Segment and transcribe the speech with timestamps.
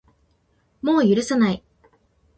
[0.81, 1.63] もう許さない